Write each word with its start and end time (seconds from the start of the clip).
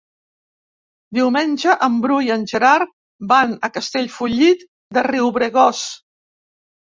Diumenge 1.17 1.73
en 1.87 1.99
Bru 2.05 2.15
i 2.27 2.31
en 2.35 2.45
Gerard 2.51 2.95
van 3.33 3.53
a 3.67 3.71
Castellfollit 3.75 4.65
de 4.99 5.03
Riubregós. 5.09 5.83